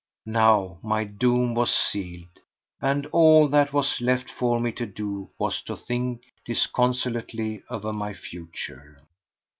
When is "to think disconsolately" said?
5.65-7.61